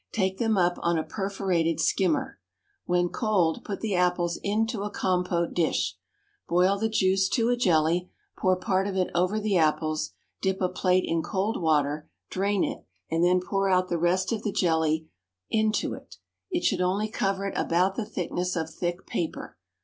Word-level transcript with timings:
Take 0.11 0.39
them 0.39 0.57
up 0.57 0.79
on 0.81 0.97
a 0.97 1.03
perforated 1.03 1.79
skimmer. 1.79 2.39
When 2.85 3.09
cold, 3.09 3.63
put 3.63 3.81
the 3.81 3.93
apples 3.93 4.39
into 4.41 4.81
a 4.81 4.89
compote 4.89 5.53
dish. 5.53 5.95
Boil 6.49 6.79
the 6.79 6.89
juice 6.89 7.29
to 7.29 7.49
a 7.49 7.55
jelly; 7.55 8.09
pour 8.35 8.55
part 8.55 8.87
of 8.87 8.97
it 8.97 9.11
over 9.13 9.39
the 9.39 9.57
apples; 9.57 10.13
dip 10.41 10.59
a 10.59 10.69
plate 10.69 11.03
in 11.05 11.21
cold 11.21 11.61
water, 11.61 12.09
drain 12.31 12.63
it, 12.63 12.83
and 13.11 13.23
then 13.23 13.41
pour 13.41 13.69
out 13.69 13.89
the 13.89 13.99
rest 13.99 14.31
of 14.31 14.41
the 14.41 14.51
jelly 14.51 15.07
into 15.51 15.93
it: 15.93 16.17
it 16.49 16.63
should 16.63 16.81
only 16.81 17.07
cover 17.07 17.45
it 17.47 17.53
about 17.55 17.93
the 17.93 18.03
thickness 18.03 18.55
of 18.55 18.71
thick 18.73 19.05
paper. 19.05 19.55